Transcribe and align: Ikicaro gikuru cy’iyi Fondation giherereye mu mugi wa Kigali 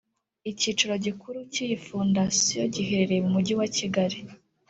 Ikicaro 0.51 0.95
gikuru 1.05 1.37
cy’iyi 1.51 1.77
Fondation 1.87 2.65
giherereye 2.73 3.21
mu 3.25 3.31
mugi 3.35 3.53
wa 3.59 3.67
Kigali 3.75 4.17